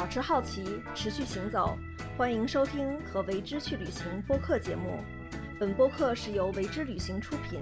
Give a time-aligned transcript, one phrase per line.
[0.00, 1.76] 保持好奇，持续行走。
[2.16, 4.98] 欢迎收听《和为之去旅行》播客节目。
[5.58, 7.60] 本播客是由为之旅行出品。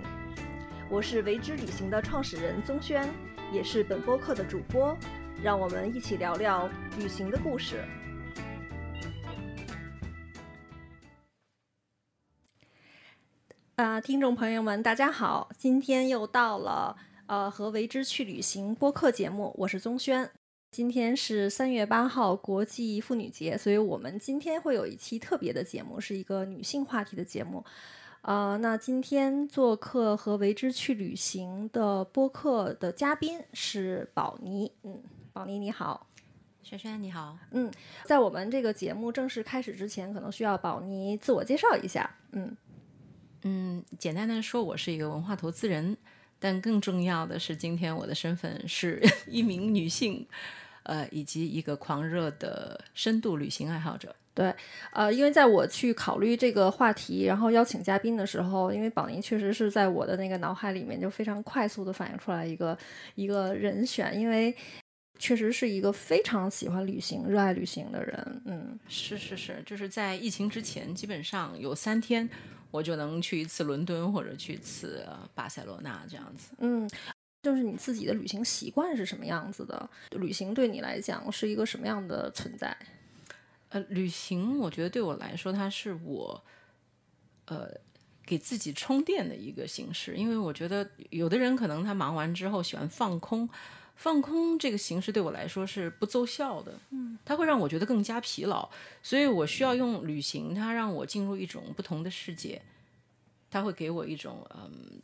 [0.89, 3.13] 我是为之旅行的创始人宗轩，
[3.53, 4.97] 也是本播客的主播。
[5.43, 7.85] 让我们一起聊聊旅行的故事。
[13.75, 15.51] 啊，听众朋友们，大家好！
[15.59, 16.97] 今天又到了
[17.27, 20.31] 呃和为之去旅行播客节目，我是宗轩。
[20.71, 27.65] 今天是三月八号，国际妇女节，所以我们今天会有一期特别的节目，是一个女性话题的节目。
[28.21, 34.71] 呃，那今天做客和为之去旅行的播客的嘉宾是宝妮。
[34.83, 35.03] 嗯，
[35.33, 36.07] 宝妮你好，
[36.63, 37.39] 轩轩你好。
[37.53, 37.73] 嗯，
[38.05, 42.15] 在我们这个节目正式开始之前，可能需要宝妮自我介绍一下。
[42.33, 42.55] 嗯
[43.43, 45.97] 嗯，简单的说，我是一个文化投资人，
[46.39, 50.27] 但更重要的是，今天我的身份是 一名女性。
[50.85, 54.17] 呃，以及一个狂热的深度旅行爱好者。
[54.33, 54.55] 对，
[54.91, 62.79] 呃，因为在我去考虑这个话题，然后邀请嘉宾的时候，因为宝宁确实是在我的那个脑海里面就非常快速的反映出来一个
[63.17, 64.57] 一个人选，因为
[65.19, 68.43] 确实是一个非常喜欢旅行、热爱旅行的人。
[68.47, 72.27] 嗯，是是是，就是在疫情之前，基本上有三天
[72.71, 76.51] 我就能去一次伦敦或者去一次巴塞罗那这样子。
[76.59, 76.89] 嗯。
[77.41, 79.89] 就是你自己的旅行习惯是什么样子的？
[80.11, 82.77] 旅行对你来讲是一个什么样的存在？
[83.69, 86.43] 呃，旅行我觉得对我来说，它是我
[87.47, 87.71] 呃
[88.27, 90.17] 给自己充电的一个形式。
[90.17, 93.49] 因为我觉得有的人可能他忙完之后喜欢放空，
[93.99, 96.73] 放空这个形式对我来说是不奏效的。
[96.91, 98.67] 嗯，它会让我觉得更加疲劳，
[99.03, 102.63] 所以我需要用旅行，它让我进入一种不同的世界，
[103.51, 105.03] 它会给我一种嗯。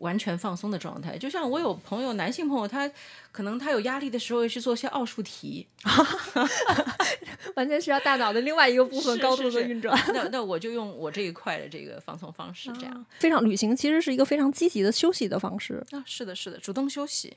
[0.00, 2.90] 完全放松的状态，就像我有朋友，男性朋友，他
[3.30, 5.66] 可能他有压力的时候去做些奥数题，
[7.54, 9.94] 完全需要大脑的另外一个部分高度的运转。
[10.14, 17.36] 那 那我就用我这一块的这个放松方式，这样非常旅行其实是一个非常积极的休息的方式啊，是的，是的，主动休息。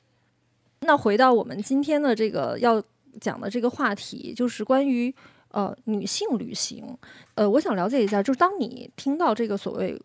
[0.85, 2.83] 那回到我们今天的这个要
[3.19, 5.13] 讲的这个话题，就是关于
[5.49, 6.97] 呃女性旅行。
[7.35, 10.01] 呃，我想了解一下，就是当你听到这个所谓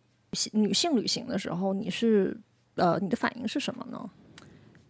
[0.52, 2.36] 女性旅行的时候，你是。
[2.80, 4.08] 呃，你的反应是什么呢？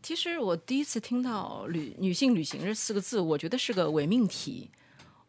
[0.03, 4.71] 其实我第一次听到“旅女性旅行”这四个字，我觉得是个伪命题。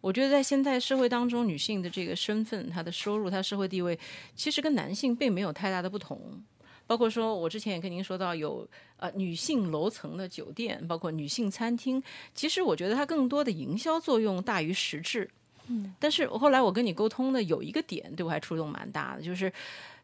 [0.02, 3.98] 我觉得在现代社会当中，女性的这个身份、她的收入、她社会地位，
[4.36, 6.44] 其实跟男性并没有太大的不同。
[6.90, 8.68] 包括说，我之前也跟您说到，有
[8.98, 12.02] 呃女性楼层的酒店，包括女性餐厅。
[12.34, 15.30] 其实我觉得它更多的营销作用大于实质。
[15.68, 19.54] 嗯，但是后来我跟你沟通的有一个点，对我还触动蛮大的，就是。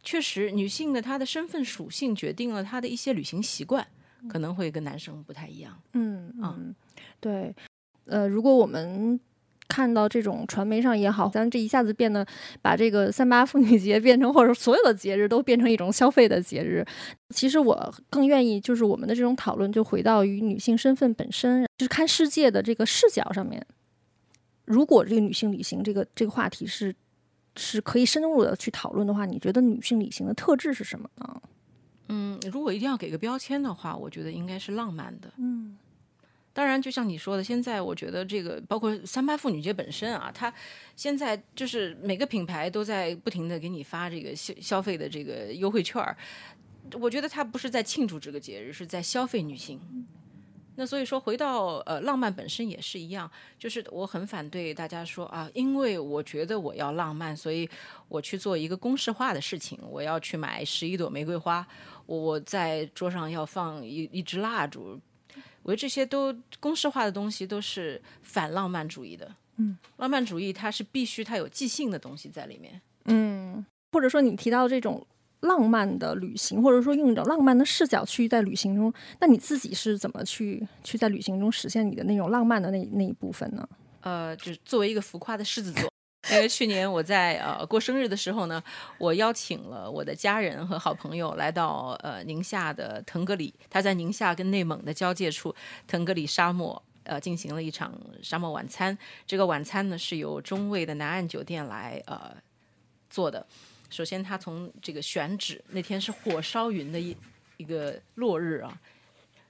[0.04, 3.84] 确实，女性的她的身份属性决定了她的一些旅行习惯，
[4.30, 5.76] 可能会跟男生不太一样。
[5.94, 6.76] 嗯嗯，
[7.20, 7.56] 对。
[8.06, 9.20] 呃，如果我们
[9.68, 12.26] 看到这种传媒上也好，咱这一下子变得
[12.62, 16.86] 把这个三八妇女节变成，或者所有的节日都变成一种消费的节日，
[17.30, 23.66] 其实我更愿意就是我们的这种讨论就回到于女性身份本身，就是看世界的这个视角上面。
[24.66, 26.96] 如果这个女性旅行这个这个话题是。
[27.58, 31.42] 是可以深入的去讨论的话，你觉得女性旅行的特质是什么呢？
[32.10, 35.32] 嗯，如果一定要给个标签的话，我觉得应该是浪漫的。
[35.38, 35.78] 嗯，
[36.56, 40.52] 当然，就像你说的，现在我觉得这个包括三八妇女节本身啊，它
[40.96, 46.16] 现在就是每个品牌都在不停的给你发这个消消费的这个优惠券儿，
[46.94, 49.78] 我觉得它不是在庆祝这个节日，是在消费女性。
[50.78, 53.30] 那所以说，回到呃浪漫本身也是一样，
[53.60, 57.70] 就是我很反对大家说啊，因为我觉得我要浪漫，所以
[58.08, 61.68] 我去做一个公式化的事情，我要去买十一朵玫瑰花，
[62.06, 65.00] 我在桌上要放一一支蜡烛，
[65.66, 69.30] 我觉得这些都公式化的东西都是反浪漫主义的。
[69.58, 72.80] 嗯，浪漫主义它是必须它有即兴的东西在里面。
[73.06, 75.06] 嗯，或者说你提到这种。
[75.42, 83.68] 浪漫的旅行，或者说用一种浪漫的视角去在旅行中，那你自己是怎么去去在旅行中实现你的那种浪漫的那那一部分呢？
[84.02, 85.88] 呃，就是作为一个浮夸的狮子座，
[86.32, 88.64] 因为去年我在呃过生日的时候呢，
[88.98, 95.56] 我邀请了我的家人和好朋友来到呃宁夏的腾格里，他在宁夏跟内蒙的交界处，
[95.88, 98.98] 腾格里沙漠呃进行了一场沙漠晚餐。
[99.28, 102.36] 这个晚餐呢是由中卫的南岸酒店来呃
[103.10, 103.46] 做的。
[103.90, 107.16] 首先，他从这个选址，那天是火烧云的一
[107.58, 108.78] 一个落日啊。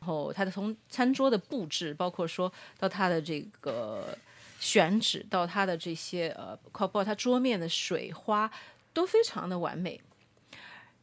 [0.01, 4.15] 然后，他的从餐桌的布置，包括说到他的这个
[4.59, 8.49] 选址，到他的这些呃，包括他桌面的水花，
[8.93, 9.99] 都非常的完美。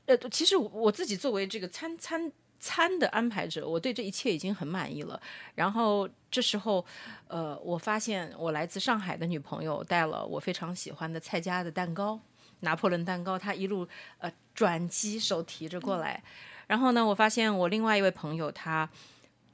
[0.07, 5.21] 呃，其实我自己作为这个餐餐餐的安排者，我对这一切已经很满意了。
[5.55, 6.85] 然后这时候，
[7.29, 12.19] 呃，我发现我来自上海的女朋友带了我非常喜欢的蔡家的蛋糕，
[12.61, 13.87] 拿破仑蛋糕，她一路
[14.19, 16.23] 呃转机手提着过来。
[16.67, 18.89] 然后呢，我发现我另外一位朋友他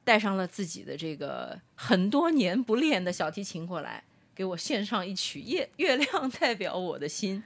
[0.08, 4.02] 带上了自己的这个很多年不练的小提琴过来，
[4.34, 7.44] 给我献上一曲《月月亮代表我的心》。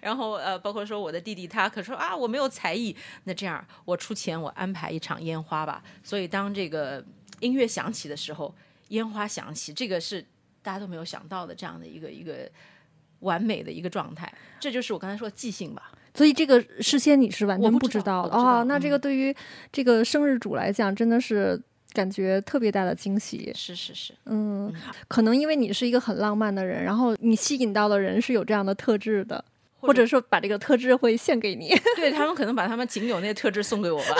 [0.00, 5.80] 然后呃，包括说我的弟弟他可说啊，我没有才艺，那这样我出钱，我安排一场烟花吧。
[6.02, 7.04] 所以当这个
[7.38, 8.52] 音乐响起的时候，
[8.88, 10.26] 烟花响起，这个是
[10.60, 12.50] 大家都没有想到的这样的一个一个
[13.20, 14.32] 完美的一个状态。
[14.58, 15.92] 这就是我刚才说的即兴吧。
[16.14, 18.64] 所以这个事先你是完全不知道的哦。
[18.64, 19.32] 那这个对于
[19.70, 23.52] 这个生日主来讲，真的是感觉特别大的惊喜。
[23.54, 24.72] 是是是，嗯，
[25.08, 29.44] 可能因为你是一个很浪漫的人，然后你吸引到的人是有这样的特质的。
[29.82, 34.16] 或者说把这个特质会献给你，对他们可能把他们仅有那些特质送给我吧，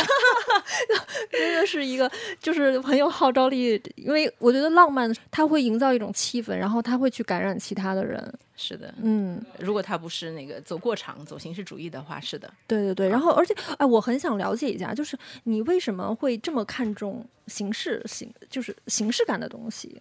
[1.31, 2.11] 真的是一个
[2.41, 8.33] 就是很有号召力，因为我觉得浪漫它会营造一种气氛，然后它会去感染其他的人。
[8.55, 13.09] 是的，嗯，如果他不是那个走过场、走形式主义的话，是的，对对对。
[13.09, 20.01] 然后而且哎，我很想了解一下，就是你为什么会这么看重形式形，就是形式感的东西？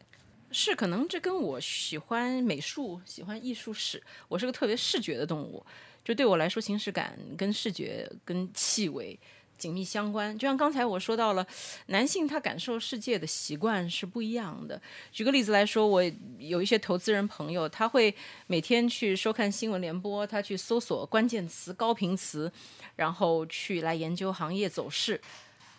[0.53, 5.65] 是，可能这跟我喜欢美术、喜欢艺术史，我是个特别视觉的动物。
[6.03, 9.17] 就对我来说，形式感跟视觉、跟气味
[9.57, 10.37] 紧密相关。
[10.37, 11.45] 就像刚才我说到了，
[11.87, 14.81] 男性他感受世界的习惯是不一样的。
[15.11, 16.03] 举个例子来说，我
[16.39, 18.13] 有一些投资人朋友，他会
[18.47, 22.51] 每天去收看新闻联播，他去搜索关键词、高频词，
[22.95, 25.21] 然后去来研究行业走势。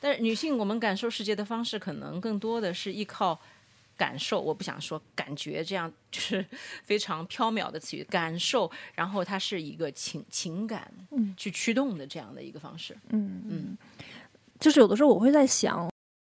[0.01, 3.39] 但是女性，我们感受世界的方式可能更多的是依靠。
[4.03, 6.45] 感受，我不想说感觉，这样就是
[6.83, 8.03] 非常缥缈的词语。
[8.11, 12.97] 感受，然后它是一个情情感，嗯，去驱动的这样的一个方式。
[13.11, 13.79] 嗯嗯，
[14.59, 15.89] 就是有的时候我会在想，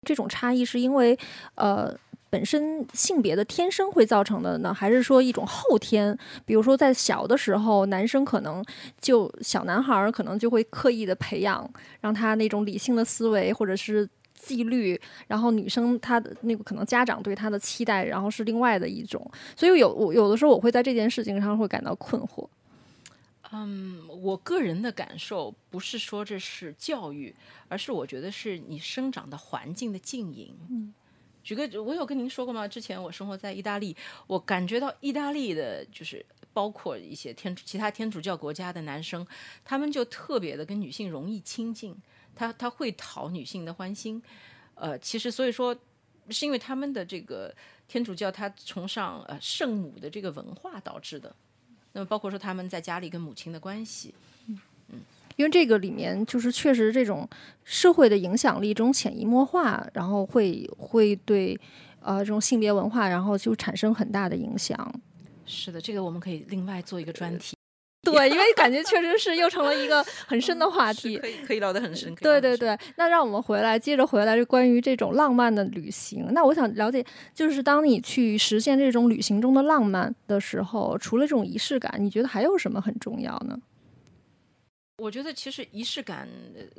[0.07, 1.19] 这种差异是因为
[1.57, 1.95] 呃
[2.31, 6.19] 本身性别的天生会造成的呢，还是说一种后天？
[6.47, 8.65] 比如说在小的时候，男生可能
[8.99, 11.71] 就小男孩儿可能就会刻意的培养，
[12.01, 14.09] 让他那种理性的思维，或者是。
[14.39, 22.49] 纪律，然后女生她的那个可能家长对她的期待，然后是另外的一种，所以有我有的时候我会在这件事情上会感到困惑。
[23.51, 27.35] 嗯，我个人的感受不是说这是教育，
[27.69, 30.55] 而是我觉得是你生长的环境的浸淫。
[30.69, 30.93] 嗯，
[31.43, 32.69] 举个我有跟您说过吗？
[32.69, 33.97] 之前我生活在意大利，
[34.27, 39.27] 我感觉到意大利的就是包括一些天其他天主教国家的男生，
[39.65, 41.97] 他们就特别的跟女性容易亲近。
[42.39, 44.23] 他他会讨女性的欢心，
[44.77, 45.77] 呃，其实所以说
[46.31, 47.53] 是因为他们的这个
[47.89, 51.35] 天主教他崇尚呃圣母的这个文化导致的，
[51.95, 54.15] 那么包括说他们在家里跟母亲的关系，
[54.47, 54.61] 嗯
[54.93, 55.01] 嗯，
[55.35, 57.29] 因为这个里面就是确实这种
[57.65, 61.59] 社会的影响力，这种潜移默化，然后会会对
[62.01, 64.79] 呃这种性别文化，然后就产生很大的影响。
[65.45, 67.58] 是的，这个我们可以另外做一个专题。
[68.03, 72.15] 对，因为感觉确实是又成了一个很深的话题，可以可以聊得很深。
[72.15, 76.33] 对对对，那让我们回来接着回来，就关于这种浪漫的旅行。
[76.33, 77.05] 那我想了解，
[77.35, 83.59] 就是当你去实现这种旅行中的浪漫的时候，除了这种仪式感，你觉得还有什么很重要呢？
[84.99, 86.29] 我觉得其实仪式感，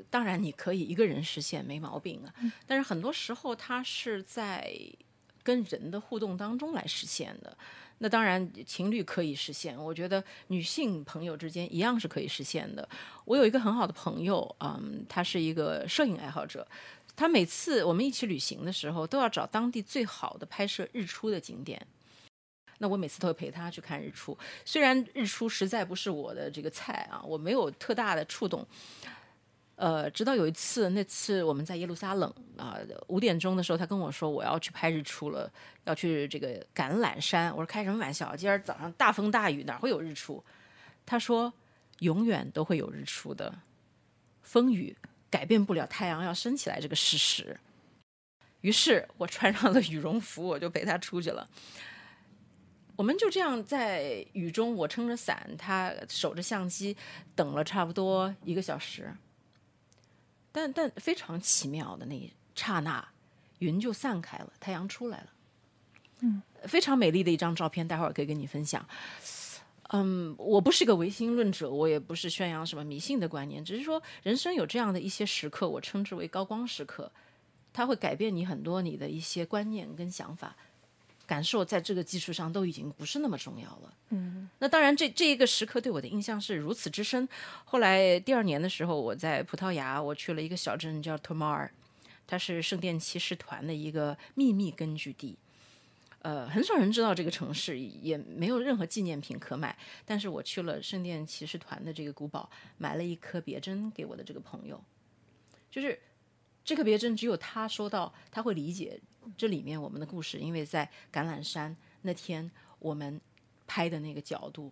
[0.10, 2.34] 当然你可以一个人实现，没毛病啊。
[2.66, 4.74] 但是很多时候，它是在
[5.44, 7.56] 跟人的互动当中来实现的。
[8.00, 9.78] 那当然，情侣可以实现。
[9.78, 12.88] 我觉得女性朋友之间一样是可以实现的。
[13.26, 16.66] 我有一个很好的朋友，嗯，他是一个摄影爱好者。
[17.16, 21.86] 他每次我们一起旅行的时候，都要找当地最好的拍摄日出的景点。
[22.78, 24.38] 那我每次都会陪他去看日出。
[24.64, 28.66] 虽然日出实在不是我的这个菜啊，我没有特大的触动。
[29.80, 35.50] 呃，直到有一次，那次我们在耶路撒冷啊，五点钟的时候，他跟我说我要去拍日出了，
[35.86, 37.50] 要去这个橄榄山。
[37.52, 38.36] 我说开什么玩笑？
[38.36, 40.44] 今儿早上大风大雨，哪会有日出？
[41.06, 41.54] 他说
[42.00, 43.58] 永远都会有日出的，
[44.42, 44.94] 风雨
[45.30, 47.58] 改变不了太阳要升起来这个事实。
[48.60, 51.50] 于是我穿上了羽绒服，我就陪他出去了。
[52.98, 56.98] 我们就这样在雨中，我撑着伞，他守着相机，
[57.34, 59.10] 等了差不多一个小时。
[60.52, 63.08] 但但非常奇妙的那一刹那，
[63.60, 65.28] 云就散开了，太阳出来了。
[66.22, 68.86] 嗯，非常美丽的一张照片，待会儿可以跟你分享。
[69.92, 77.12] 嗯，我不是个唯心论者，我也不是宣扬什么迷信的观念，只是说人生有这样的一些时刻，我称之为高光时刻，
[77.74, 80.56] 它会改变你很多你的一些观念跟想法。
[81.30, 83.94] 感受在这个基础上都已经不是那么重要了。
[84.10, 87.30] 嗯，那当然，这这一个时刻对我的印象是如此之深。
[87.66, 91.70] 后来第二年的时候，我在葡萄牙，我去了一个小镇叫 Tomar，
[92.26, 95.38] 它是圣殿骑士团的一个秘密根据地。
[96.24, 99.78] 呃，很少人知道这个城市，也没有任何纪念品可买。
[100.06, 104.84] 但是我去了圣殿骑士团的这个古堡，买了一颗别针给我的这个朋友。
[105.70, 106.00] 就是
[106.66, 109.00] 这颗别针，只有他收到，他会理解
[109.38, 113.20] 这里面我们的故事，因为在橄榄山那天我们
[113.68, 114.72] 拍的那个角度，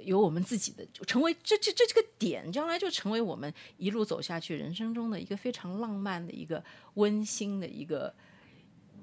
[0.00, 6.62] 有我们自己的，就成为这这这这个点，将来就成为我们一路走下去人生中的一个非常浪漫的一个
[6.94, 8.14] 温馨的一个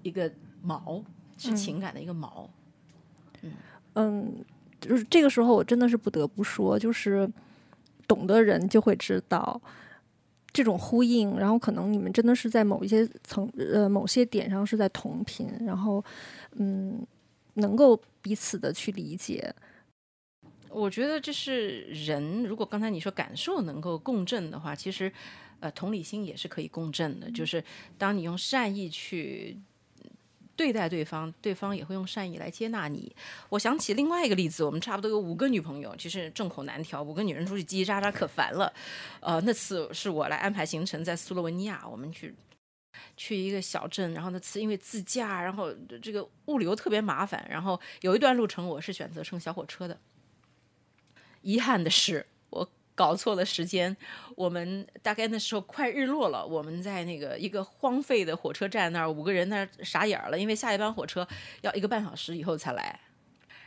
[0.03, 0.31] 一个
[0.65, 1.03] 锚。
[1.41, 2.45] 是情感的一个锚，
[3.93, 4.43] 嗯，
[4.81, 7.31] 就是这个时候，我真的是不得不说，就是
[8.05, 9.61] 懂的人就会知道
[10.51, 16.03] 这种呼应，然后可能你们真的是在某一些层呃某些点上是在同频，然后
[16.53, 17.05] 嗯，
[17.55, 19.53] 能够彼此的去理解。
[20.69, 25.11] 我觉得这是人，如果刚才你说感受能够共振的话，其实
[25.59, 27.63] 呃同理心也是可以共振的，就是
[27.97, 29.57] 当你用善意去。
[30.59, 33.15] 对待对方，对方也会用善意来接纳你。
[33.47, 38.73] 我想起另外一个例子，我们差不多有五个女朋友，其实众口难调，五个女人出去叽叽喳喳可烦了。
[39.21, 42.35] 呃，那次是我来安排行程，在斯洛文尼亚，我们去
[43.15, 49.97] 去一个小镇，然后那次因为自驾，然后这个物流特别麻烦，然后有一段路程我是选择乘小火车的。
[51.41, 52.25] 遗憾的是。
[52.99, 53.95] 搞错了时间，
[54.35, 61.25] 我们大概那时候快日落了，我们在那个一个荒废的火车站那儿，五个人那儿傻眼了，因为下一班火车
[61.61, 62.99] 要一个半小时以后才来。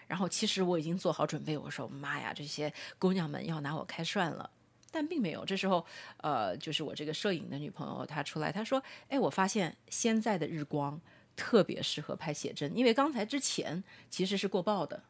[0.06, 4.50] 然后其实我已经做好准备，我说妈呀，这些姑娘们要拿我开涮了，
[4.90, 5.46] 但并没有。
[5.46, 5.82] 这时候，
[6.18, 11.00] 呃，就是我这个摄影的女朋友她出来，她说：“哎，我发现现在的日光
[11.34, 15.02] 特别适合拍写真，因为刚才之前其实是过曝的，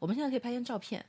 [0.00, 1.06] 我们现在可以拍张照片。”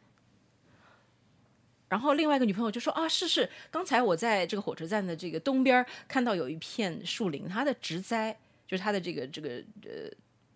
[1.94, 8.36] 然后另外一个女朋友就说啊，是是，刚才我在这个火车站的这个东边看到有一片树林，它的植栽
[8.68, 9.50] 就是它的这个这个
[9.84, 10.10] 呃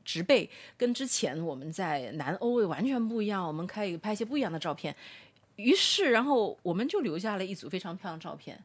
[0.04, 4.96] 植被，跟之前我们在南欧完全不一样，我们可以拍一些不一样的照片。
[5.58, 8.60] 于是，然后我们就留下了一组非常漂亮的照片。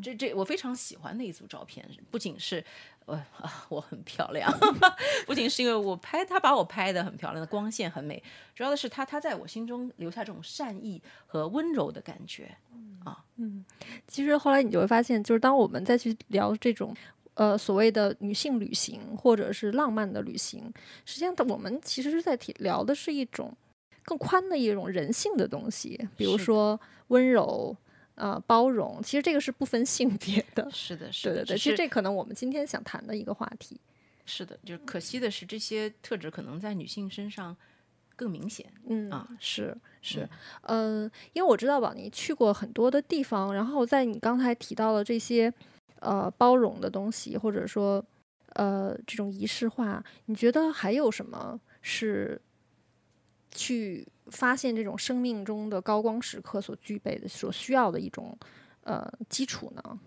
[0.00, 2.64] 这这我非常喜欢的一组照片，不仅是
[3.08, 4.52] 呃我很漂亮，
[5.26, 8.22] 不仅是因为我拍他把我拍的很漂亮的光线很美，
[8.54, 12.54] 主要的是他他在我心中留下这种善意和温柔的感觉
[13.04, 13.64] 啊嗯，
[14.06, 16.94] 其实后来你就会发现，就是当我们再去聊这种
[17.34, 20.72] 呃所谓的女性旅行或者是浪漫的旅行，
[21.04, 23.56] 实际上我们其实是在提聊的是一种
[24.04, 27.76] 更宽的一种人性的东西，比如说温柔。
[28.18, 30.68] 呃，包容，其实这个是不分性别的。
[30.70, 31.56] 是的，是的，对对对。
[31.56, 33.80] 其实这可能我们今天想谈的一个话题。
[34.26, 37.56] 是的，就是可惜的是，这些特质可能在女性身上
[38.16, 38.66] 更明显。
[38.88, 40.28] 嗯啊，是是，
[40.62, 45.52] 嗯，因为我知道宝妮去过很多的地方，然后在你刚才提到了这些
[46.00, 48.04] 呃包容的东西，或者说
[48.54, 52.40] 呃这种仪式化，你觉得还有什么是？
[53.50, 58.36] 去发现这种生命中的高光时刻所具备的、所需要的一种
[58.82, 59.98] 呃基础呢？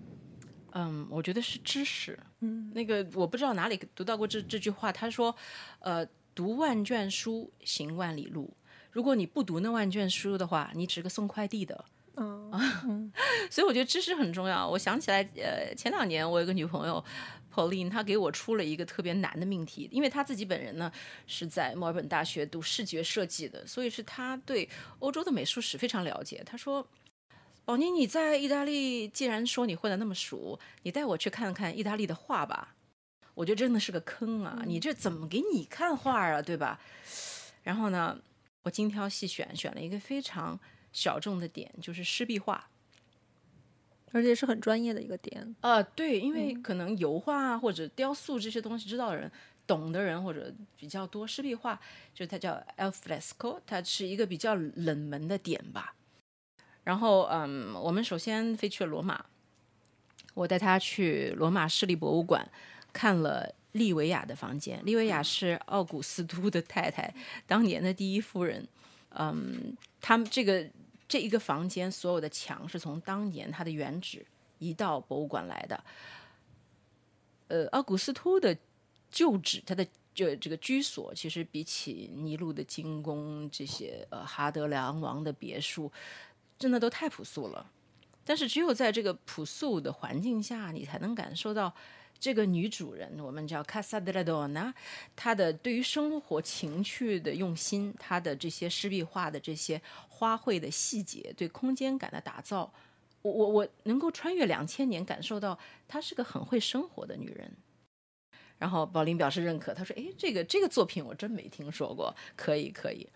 [0.74, 2.18] 嗯，我觉得是知识。
[2.40, 5.36] 嗯，那个我不知道哪里读到过这这句话，他说
[5.80, 8.54] ：“呃，读万卷书，行万里路。
[8.90, 11.86] 如果你不读那万卷书的话，你只是个送快递的。”
[12.16, 13.12] 嗯，
[13.50, 14.68] 所以我觉得知识很重要。
[14.68, 17.04] 我想起来，呃，前两年我有个女朋友。
[17.54, 20.92] Pauline，他给我出了一个特别难的命题，因为他自己本人呢
[21.28, 24.68] 是在墨尔本大学读视觉设计的，所以是他对
[25.00, 26.42] 欧洲的美术史非常了解。
[26.46, 26.88] 他说
[27.66, 32.76] ：“宝妮，你在意大利，既然说你混得那么熟，你带我去看看意大利的画吧。”
[33.34, 34.62] 我觉得真的是个坑啊！
[34.66, 36.80] 你这怎么给你看画啊，对吧？
[37.64, 38.20] 然后呢，
[38.64, 40.60] 我精挑细选，选了一个非常
[40.92, 42.71] 小众的点，就是湿壁画。
[44.14, 49.32] 而且是很专业的一个点啊，对，因为可能油画或者雕塑这些东西知道的人、
[49.66, 51.26] 懂的人或者比较多。
[51.26, 51.80] 湿壁画
[52.14, 55.96] 就是它叫 al fresco，它是一个比较冷门的点吧。
[56.84, 59.24] 然后，嗯，我们首先飞去了罗马，
[60.34, 62.46] 我带他去罗马市立博物馆
[62.92, 64.82] 看了利维亚的房间。
[64.84, 67.14] 利维亚是奥古斯都的太太，
[67.48, 68.68] 当年的第一夫人。
[69.12, 70.68] 嗯，他们这个。
[71.12, 74.26] 这一个房间所有的墙是从当年它的原址
[74.60, 75.84] 移到博物馆来的。
[77.50, 78.58] 呃，奥古斯托的
[79.10, 85.92] 旧址，他的这这个居所，其实比起尼禄的金宫这些呃哈德良王的别墅，
[86.58, 87.70] 真的都太朴素了。
[88.24, 91.74] 但是只有在这个朴素的环境下，你才能感受到。
[92.22, 94.72] 这个女主人，我们叫 Casa de la Dona，
[95.16, 102.72] 她的对于生活情趣的用心，她的这些湿壁画的这些花卉的细节，对空间感的打造，
[103.24, 107.52] 我我我能够穿越两千年，感受到她是个很会生活的女人。
[108.60, 113.10] 然后宝林表示认可，他说：“诶，这个这个作品我真没听说过，可以可以。”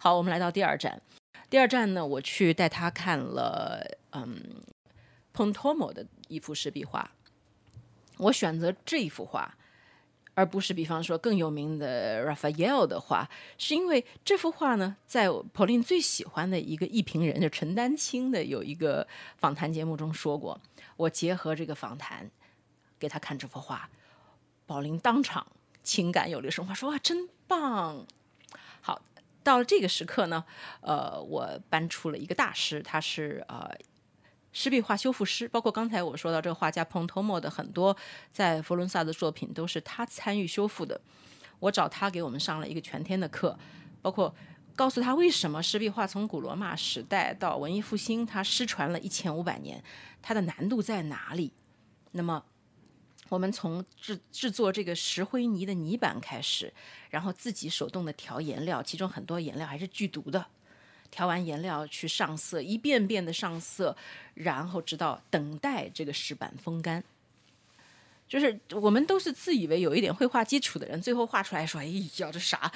[0.00, 1.02] 好，我们来到第二站。
[1.50, 4.34] 第二站呢，我去带他看了嗯
[5.34, 7.12] p o n t o m o 的一幅湿壁画。
[8.18, 9.54] 我选择这一幅画，
[10.34, 19.06] 而不是比方说更有名的 Raphael 的画，是因为这幅画呢，在 Pauline 最喜欢的一个艺评人就陈丹青的有一个
[19.36, 20.60] 访谈节目中说过。
[20.96, 22.30] 我结合这个访谈
[22.98, 23.88] 给他看这幅画，
[24.66, 25.46] 宝林当场
[25.82, 28.06] 情感有了升华，说哇真棒。
[28.80, 29.02] 好，
[29.42, 30.44] 到了这个时刻呢，
[30.80, 33.70] 呃，我搬出了一个大师，他是呃。
[34.58, 37.94] 湿壁画修复师，包括刚才我说到这个画家 Pontomo 的很多
[38.32, 40.98] 在佛伦萨的作品，都是他参与修复的。
[41.58, 43.58] 我找他给我们上了一个全天的课，
[44.00, 44.34] 包括
[44.74, 49.84] 告诉他为什么湿壁画从古罗马时代到文艺复兴，它失传了一千五百年，
[50.22, 51.52] 它的难度在哪里？
[52.12, 52.42] 那么，
[53.28, 56.72] 我们从制制作这个石灰泥的泥板开始，
[57.10, 60.46] 然后自己手动的调颜料，其中很多颜料还是剧毒的。
[61.10, 63.96] 调完颜料去上色，一遍遍的上色，
[64.34, 67.02] 然后直到等待这个石板风干。
[68.28, 72.72] 就是我们都是自以为有一点绘画基础的人，最后画出来说：“哎呀，这啥？”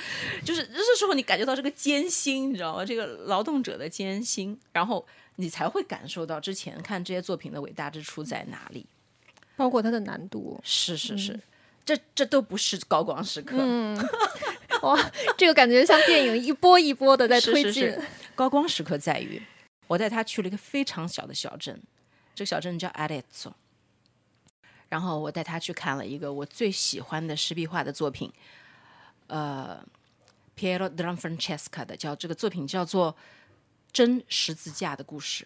[0.46, 2.84] 就是这时候你感觉到这个艰辛，你知道吗？
[2.84, 5.04] 这个劳动者的艰辛，然后
[5.36, 8.86] 你才会感受到之前看这些作品的伟大之处在哪里，
[9.56, 10.60] 包括它的难度。
[10.62, 11.40] 是是是，
[11.84, 13.56] 这这都不是高光时刻。
[13.58, 13.98] 嗯，
[14.82, 17.72] 哇， 这个感觉像电影一波一波的在推进。
[17.72, 18.02] 是是是
[18.34, 19.42] 高光时刻在于，
[19.86, 21.80] 我带他去了一个非常小的小镇，
[22.34, 23.52] 这个小镇叫 Arezzo。
[24.88, 28.32] 然后我带他去看了一个我最喜欢的石壁画的作品，
[29.28, 29.80] 呃
[30.56, 33.12] ，Piero della Francesca 的，叫这个作品叫做
[33.92, 35.44] 《真十字架的故事》。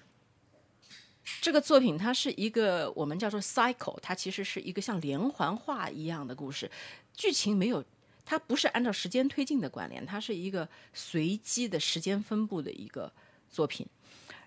[1.41, 6.71] 这个作品它是一个我们叫做 cycle，它其实是一个像连环画一样的故事，
[7.15, 7.85] 剧情没有。
[8.25, 13.13] 它不是按照时间推进的关联，它是一个随机的时间分布的一个
[13.51, 13.87] 作品。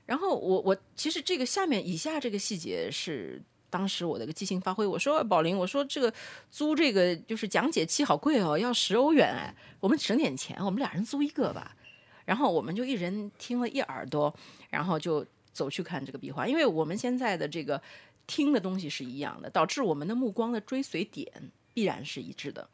[0.06, 4.88] 然后我我其实这个下面以下这个细节是当时我的一个即兴发挥。
[4.88, 6.14] 我说宝林，我说这个
[6.50, 11.76] 租这个就是讲解器好贵哦，要十欧元哎，我们省点钱，我们俩人租一个吧。
[12.26, 14.34] 然后我们就一人听了一耳朵，
[14.70, 16.48] 然后就走去看这个壁画。
[16.48, 17.82] 因为我们现在的这个
[18.26, 21.30] 听的东西是一样的，导致我们的目光的追随点
[21.74, 22.70] 必然是一致的。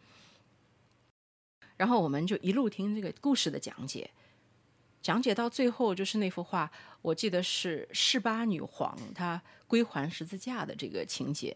[1.84, 4.10] 然后我们就一路听这个故事的讲解，
[5.02, 11.54] 讲解到最后就是那幅画，我记得是示巴女皇她归还十字架的这个情节。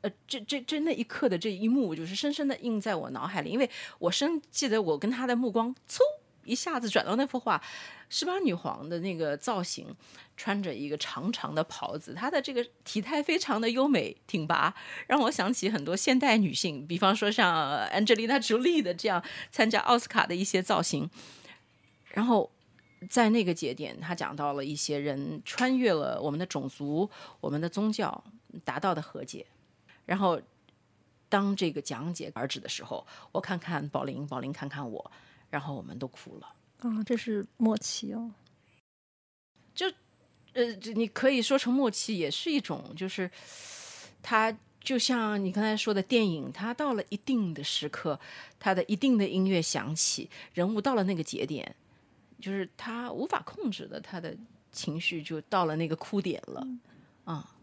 [0.00, 5.98] 呃，这这这那一刻的这一幕，就是深深的印在我脑海里，因为我深记得我跟他的目光嗖。
[6.44, 7.62] 一下子转到那幅画，
[8.08, 9.94] 十八女皇的那个造型，
[10.36, 14.74] 穿着一个长长的袍子，她的这个体态非常的优美挺拔，
[15.06, 21.08] 让我想起很多现代女性，比方说像 Angelina Jolie 的这样参加奥斯卡的一些造型。
[22.12, 22.50] 然后
[23.08, 27.08] 在那个节点，他讲到了一些人穿越了我们的种族、
[27.40, 28.24] 我们的宗教，
[28.64, 29.46] 达到的和解。
[30.06, 30.40] 然后
[31.28, 35.12] 当这个讲解而止的时候，我看看宝林，宝林看看我。
[35.50, 36.46] 然后我们都哭了
[36.78, 37.02] 啊！
[37.04, 38.30] 这是默契哦，
[39.74, 39.86] 就
[40.52, 43.28] 呃，你可以说成默契，也是一种，就是
[44.22, 48.18] 它就像你刚才说的电影，它到了一定的时刻，
[48.58, 51.74] 它的一定的音乐响起，人物到了那个节点，
[52.40, 54.36] 就是他无法控制的，他的
[54.70, 56.66] 情绪就到了那个哭点了
[57.24, 57.56] 啊。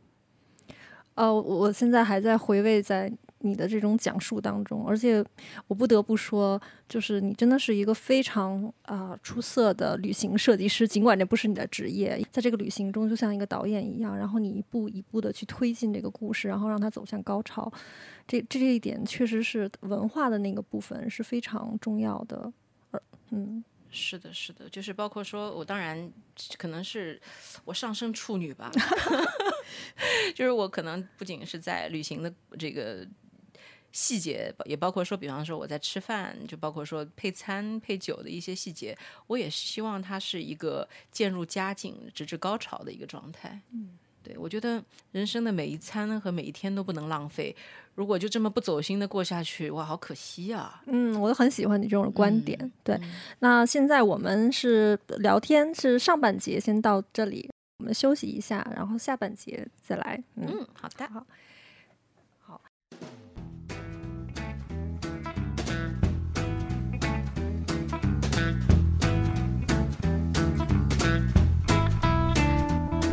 [1.16, 3.12] 呃，我现在还在回味在。
[3.48, 5.24] 你的这种讲述当中，而且
[5.68, 10.88] 我不得不说，就是你真的是一个非常啊出色的旅行设计师。
[10.88, 17.72] 尽管这不是你的职业，在这个旅行中就像一个导演一样，然后你一步一步的去推进这个故事，然后让它走向高潮。
[18.28, 22.52] 这这一点确实是文化的那个部分是非常重要的。
[23.32, 26.12] 嗯，是的，是的，就是包括说我当然
[26.58, 27.20] 可能是
[27.64, 28.72] 我上升处女吧，
[30.36, 33.08] 就是我可能不仅是在旅行的这个。
[34.00, 43.60] 细节也包括说，比方说我在吃饭，就包括说配餐配酒的一些细节，我也希望它是一个渐入佳境、直至高潮的一个状态。
[43.72, 44.84] 嗯，对我觉得
[45.14, 47.56] 人生的每一餐和每一天都不能浪费，
[47.96, 50.84] 如果就这么不走心的过下去，哇，好可惜啊！
[50.86, 52.72] 嗯，我很喜欢你这种观点。
[52.84, 52.96] 对，
[53.40, 60.24] 那现在我们是聊天，是上半节先到这里，我们休息一下，然后下半节再来。
[60.36, 61.26] 嗯，好的，好。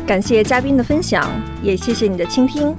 [0.05, 1.27] 感谢嘉宾的分享，
[1.63, 2.75] 也谢谢你的倾听。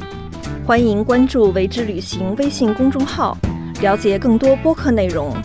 [0.64, 3.36] 欢迎关注“为之旅行”微信公众号，
[3.80, 5.36] 了解更多播客内容。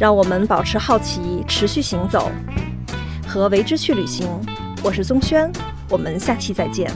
[0.00, 2.28] 让我们保持好奇，持续行走，
[3.24, 4.26] 和为之去旅行。
[4.82, 5.48] 我是宗轩，
[5.88, 6.90] 我们下期再见。